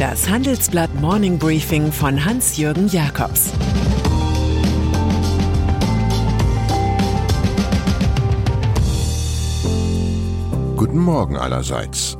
[0.00, 3.50] Das Handelsblatt Morning Briefing von Hans-Jürgen Jakobs
[10.74, 12.16] Guten Morgen allerseits.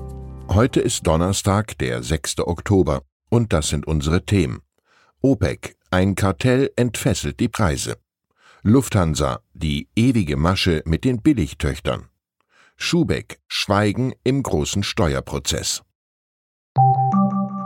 [0.50, 2.40] Heute ist Donnerstag, der 6.
[2.40, 3.00] Oktober,
[3.30, 4.60] und das sind unsere Themen.
[5.22, 7.96] OPEC, ein Kartell entfesselt die Preise.
[8.62, 12.10] Lufthansa, die ewige Masche mit den Billigtöchtern.
[12.76, 15.82] Schubeck, Schweigen im großen Steuerprozess.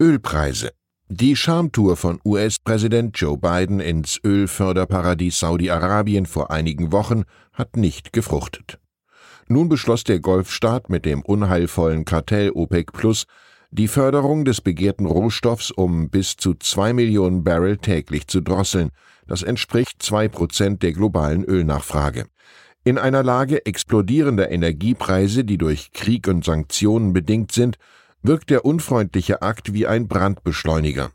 [0.00, 0.72] Ölpreise.
[1.10, 8.78] Die Schamtour von US-Präsident Joe Biden ins Ölförderparadies Saudi-Arabien vor einigen Wochen hat nicht gefruchtet.
[9.48, 13.26] Nun beschloss der Golfstaat mit dem unheilvollen Kartell OPEC Plus
[13.70, 18.90] die Förderung des begehrten Rohstoffs um bis zu zwei Millionen Barrel täglich zu drosseln.
[19.26, 22.26] Das entspricht zwei Prozent der globalen Ölnachfrage.
[22.84, 27.76] In einer Lage explodierender Energiepreise, die durch Krieg und Sanktionen bedingt sind,
[28.22, 31.10] wirkt der unfreundliche Akt wie ein Brandbeschleuniger.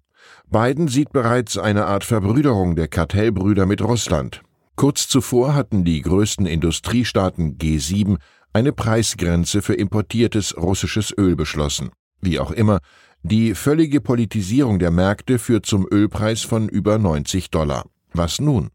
[0.51, 4.43] Biden sieht bereits eine Art Verbrüderung der Kartellbrüder mit Russland.
[4.75, 8.17] Kurz zuvor hatten die größten Industriestaaten G7
[8.53, 11.89] eine Preisgrenze für importiertes russisches Öl beschlossen.
[12.23, 12.79] Wie auch immer,
[13.21, 17.85] die völlige Politisierung der Märkte führt zum Ölpreis von über 90 Dollar.
[18.13, 18.69] Was nun?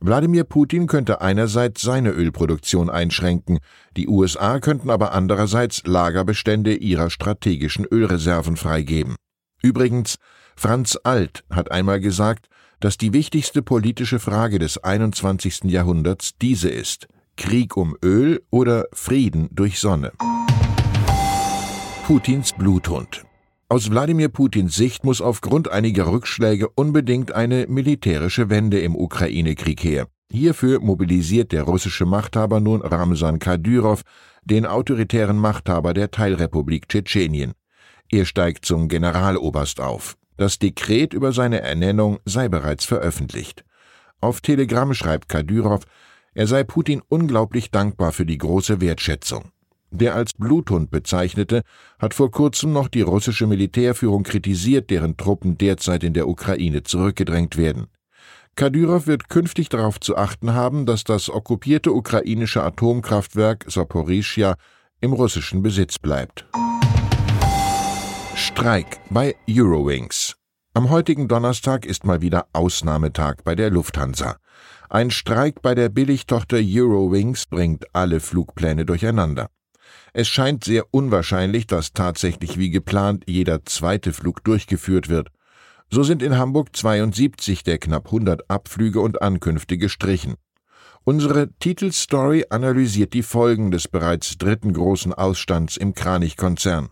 [0.00, 3.58] Wladimir Putin könnte einerseits seine Ölproduktion einschränken,
[3.96, 9.16] die USA könnten aber andererseits Lagerbestände ihrer strategischen Ölreserven freigeben.
[9.62, 10.16] Übrigens,
[10.54, 12.48] Franz Alt hat einmal gesagt,
[12.80, 15.64] dass die wichtigste politische Frage des 21.
[15.64, 20.12] Jahrhunderts diese ist Krieg um Öl oder Frieden durch Sonne.
[22.10, 23.24] Putins Bluthund.
[23.68, 30.08] Aus Wladimir Putins Sicht muss aufgrund einiger Rückschläge unbedingt eine militärische Wende im Ukraine-Krieg her.
[30.28, 34.02] Hierfür mobilisiert der russische Machthaber nun Ramsan Kadyrov,
[34.42, 37.52] den autoritären Machthaber der Teilrepublik Tschetschenien.
[38.10, 40.16] Er steigt zum Generaloberst auf.
[40.36, 43.64] Das Dekret über seine Ernennung sei bereits veröffentlicht.
[44.20, 45.82] Auf Telegramm schreibt Kadyrov,
[46.34, 49.52] er sei Putin unglaublich dankbar für die große Wertschätzung.
[49.90, 51.62] Der als Bluthund bezeichnete
[51.98, 57.56] hat vor kurzem noch die russische Militärführung kritisiert, deren Truppen derzeit in der Ukraine zurückgedrängt
[57.56, 57.88] werden.
[58.56, 64.56] Kadyrov wird künftig darauf zu achten haben, dass das okkupierte ukrainische Atomkraftwerk Saporischja
[65.00, 66.46] im russischen Besitz bleibt.
[68.34, 70.36] Streik bei Eurowings.
[70.72, 74.36] Am heutigen Donnerstag ist mal wieder Ausnahmetag bei der Lufthansa.
[74.88, 79.48] Ein Streik bei der Billigtochter Eurowings bringt alle Flugpläne durcheinander.
[80.12, 85.28] Es scheint sehr unwahrscheinlich, dass tatsächlich wie geplant jeder zweite Flug durchgeführt wird.
[85.90, 90.34] So sind in Hamburg 72 der knapp 100 Abflüge und Ankünfte gestrichen.
[91.04, 96.90] Unsere Titelstory analysiert die Folgen des bereits dritten großen Ausstands im Kranich-Konzern.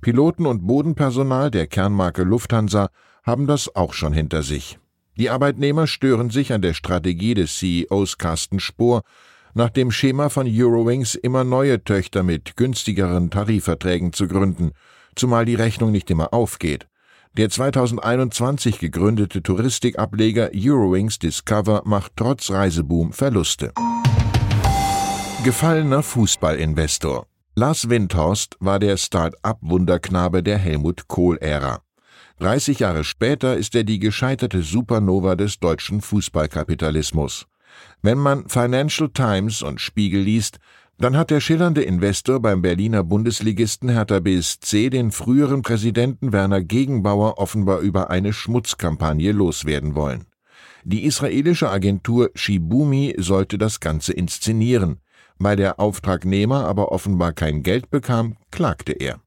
[0.00, 2.90] Piloten und Bodenpersonal der Kernmarke Lufthansa
[3.22, 4.78] haben das auch schon hinter sich.
[5.16, 9.02] Die Arbeitnehmer stören sich an der Strategie des CEOs Carsten Spohr,
[9.58, 14.70] nach dem Schema von Eurowings immer neue Töchter mit günstigeren Tarifverträgen zu gründen,
[15.16, 16.86] zumal die Rechnung nicht immer aufgeht.
[17.36, 23.72] Der 2021 gegründete Touristikableger Eurowings Discover macht trotz Reiseboom Verluste.
[25.42, 27.26] Gefallener Fußballinvestor
[27.56, 31.80] Lars Windhorst war der Start-up-Wunderknabe der Helmut Kohl-Ära.
[32.38, 37.48] 30 Jahre später ist er die gescheiterte Supernova des deutschen Fußballkapitalismus.
[38.02, 40.58] Wenn man Financial Times und Spiegel liest,
[40.98, 47.38] dann hat der schillernde Investor beim Berliner Bundesligisten Hertha BSC den früheren Präsidenten Werner Gegenbauer
[47.38, 50.26] offenbar über eine Schmutzkampagne loswerden wollen.
[50.84, 55.00] Die israelische Agentur Shibumi sollte das Ganze inszenieren.
[55.38, 59.20] Weil der Auftragnehmer aber offenbar kein Geld bekam, klagte er.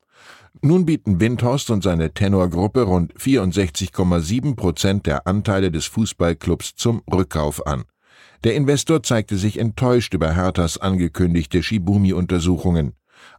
[0.62, 7.66] Nun bieten Windhorst und seine Tenorgruppe rund 64,7 Prozent der Anteile des Fußballclubs zum Rückkauf
[7.66, 7.86] an.
[8.44, 12.94] Der Investor zeigte sich enttäuscht über Herthas angekündigte Shibumi-Untersuchungen.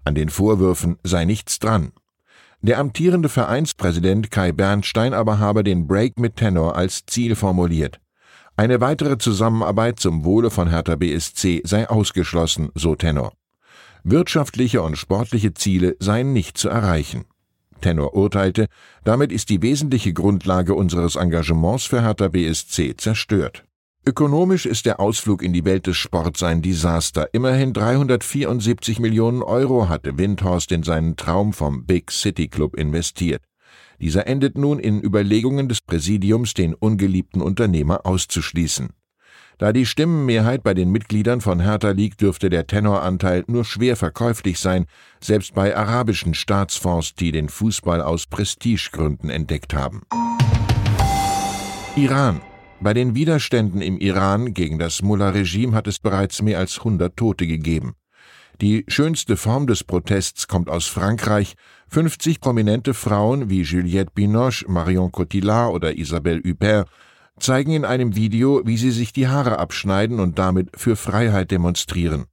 [0.05, 1.93] An den Vorwürfen sei nichts dran.
[2.61, 7.99] Der amtierende Vereinspräsident Kai Bernstein aber habe den Break mit Tenor als Ziel formuliert.
[8.57, 13.33] Eine weitere Zusammenarbeit zum Wohle von Hertha BSC sei ausgeschlossen, so Tenor.
[14.05, 17.25] Wirtschaftliche und sportliche Ziele seien nicht zu erreichen.
[17.81, 18.69] Tenor urteilte,
[19.03, 23.65] damit ist die wesentliche Grundlage unseres Engagements für Hertha BSC zerstört.
[24.05, 27.29] Ökonomisch ist der Ausflug in die Welt des Sports ein Desaster.
[27.33, 33.45] Immerhin 374 Millionen Euro hatte Windhorst in seinen Traum vom Big City Club investiert.
[34.01, 38.89] Dieser endet nun in Überlegungen des Präsidiums, den ungeliebten Unternehmer auszuschließen.
[39.59, 44.59] Da die Stimmenmehrheit bei den Mitgliedern von Hertha liegt, dürfte der Tenoranteil nur schwer verkäuflich
[44.59, 44.87] sein,
[45.21, 50.01] selbst bei arabischen Staatsfonds, die den Fußball aus Prestigegründen entdeckt haben.
[51.95, 52.41] Iran
[52.83, 57.47] bei den Widerständen im Iran gegen das Mullah-Regime hat es bereits mehr als 100 Tote
[57.47, 57.95] gegeben.
[58.61, 61.55] Die schönste Form des Protests kommt aus Frankreich.
[61.89, 66.89] 50 prominente Frauen wie Juliette Binoche, Marion Cotillard oder Isabelle Huppert
[67.39, 72.27] zeigen in einem Video, wie sie sich die Haare abschneiden und damit für Freiheit demonstrieren.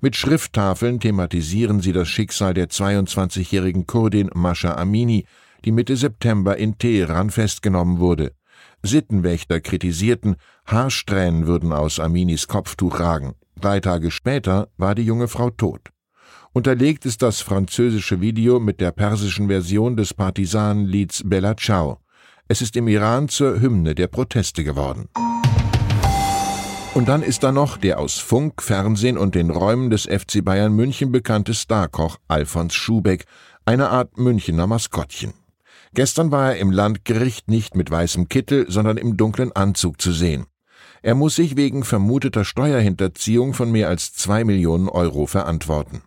[0.00, 5.26] Mit Schrifttafeln thematisieren sie das Schicksal der 22-jährigen Kurdin Mascha Amini,
[5.64, 8.32] die Mitte September in Teheran festgenommen wurde.
[8.82, 10.36] Sittenwächter kritisierten,
[10.66, 13.34] Haarsträhnen würden aus Aminis Kopftuch ragen.
[13.60, 15.90] Drei Tage später war die junge Frau tot.
[16.52, 21.98] Unterlegt ist das französische Video mit der persischen Version des Partisanenlieds Bella Ciao.
[22.48, 25.08] Es ist im Iran zur Hymne der Proteste geworden.
[26.94, 30.74] Und dann ist da noch der aus Funk, Fernsehen und den Räumen des FC Bayern
[30.74, 33.24] München bekannte Starkoch Alfons Schubeck,
[33.64, 35.32] eine Art Münchener Maskottchen.
[35.94, 40.46] Gestern war er im Landgericht nicht mit weißem Kittel, sondern im dunklen Anzug zu sehen.
[41.02, 46.02] Er muss sich wegen vermuteter Steuerhinterziehung von mehr als zwei Millionen Euro verantworten.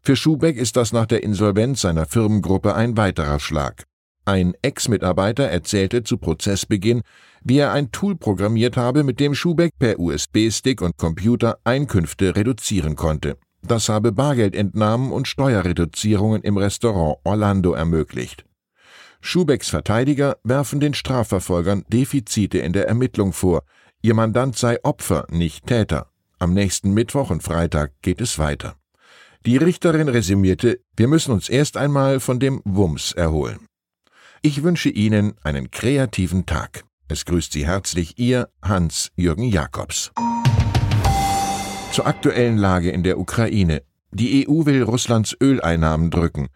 [0.00, 3.84] Für Schubeck ist das nach der Insolvenz seiner Firmengruppe ein weiterer Schlag.
[4.24, 7.02] Ein Ex-Mitarbeiter erzählte zu Prozessbeginn,
[7.44, 12.96] wie er ein Tool programmiert habe, mit dem Schubeck per USB-Stick und Computer Einkünfte reduzieren
[12.96, 13.36] konnte.
[13.62, 18.44] Das habe Bargeldentnahmen und Steuerreduzierungen im Restaurant Orlando ermöglicht.
[19.24, 23.62] Schubecks Verteidiger werfen den Strafverfolgern Defizite in der Ermittlung vor.
[24.02, 26.08] Ihr Mandant sei Opfer, nicht Täter.
[26.40, 28.74] Am nächsten Mittwoch und Freitag geht es weiter.
[29.46, 33.60] Die Richterin resümierte, wir müssen uns erst einmal von dem Wumms erholen.
[34.42, 36.82] Ich wünsche Ihnen einen kreativen Tag.
[37.06, 40.10] Es grüßt Sie herzlich Ihr Hans-Jürgen Jakobs.
[41.92, 43.82] Zur aktuellen Lage in der Ukraine.
[44.10, 46.48] Die EU will Russlands Öleinnahmen drücken.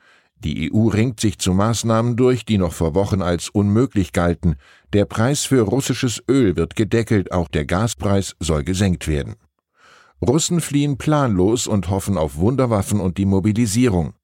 [0.45, 4.57] Die EU ringt sich zu Maßnahmen durch, die noch vor Wochen als unmöglich galten.
[4.93, 9.35] Der Preis für russisches Öl wird gedeckelt, auch der Gaspreis soll gesenkt werden.
[10.21, 14.15] Russen fliehen planlos und hoffen auf Wunderwaffen und die Mobilisierung.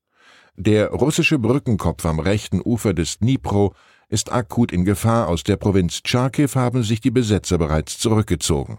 [0.57, 3.75] Der russische Brückenkopf am rechten Ufer des Dnipro
[4.09, 5.29] ist akut in Gefahr.
[5.29, 8.79] Aus der Provinz Charkiw haben sich die Besetzer bereits zurückgezogen.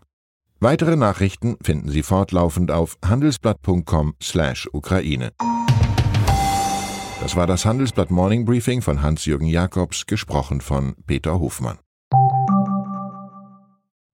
[0.59, 5.31] Weitere Nachrichten finden Sie fortlaufend auf handelsblatt.com/Ukraine.
[7.23, 11.77] Das war das Handelsblatt Morning Briefing von Hans-Jürgen Jakobs, gesprochen von Peter Hofmann.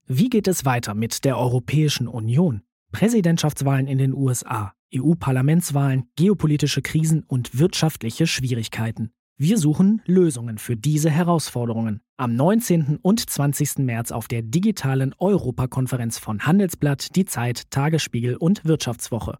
[0.06, 2.62] Wie geht es weiter mit der Europäischen Union?
[2.92, 9.10] Präsidentschaftswahlen in den USA, EU-Parlamentswahlen, geopolitische Krisen und wirtschaftliche Schwierigkeiten.
[9.38, 12.02] Wir suchen Lösungen für diese Herausforderungen.
[12.18, 13.00] Am 19.
[13.02, 13.80] und 20.
[13.80, 19.40] März auf der digitalen Europakonferenz von Handelsblatt, Die Zeit, Tagesspiegel und Wirtschaftswoche.